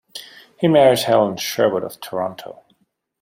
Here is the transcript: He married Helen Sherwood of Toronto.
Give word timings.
He 0.57 0.67
married 0.67 0.97
Helen 1.01 1.37
Sherwood 1.37 1.83
of 1.83 2.01
Toronto. 2.01 2.63